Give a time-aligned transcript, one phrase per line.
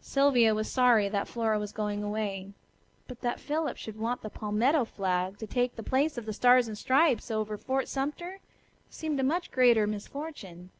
[0.00, 2.54] Sylvia was sorry that Flora was going away,
[3.06, 6.66] but that Philip should want the palmetto flag to take the place of the Stars
[6.66, 8.40] and Stripes over Fort Sumter
[8.90, 10.70] seemed a much greater misfortune.